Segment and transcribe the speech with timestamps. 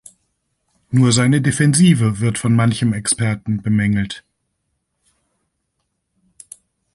[0.89, 4.23] Nur seine Defensive wird von manchem Experten bemängelt.